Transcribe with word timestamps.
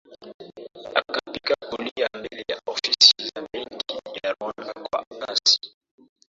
Akapika 0.99 1.55
kulia 1.69 2.07
mbele 2.13 2.45
ya 2.47 2.61
ofisi 2.65 3.13
za 3.35 3.47
benki 3.53 3.99
ya 4.23 4.33
Rwanda 4.33 4.73
kwa 4.73 5.05
kasi 5.19 5.59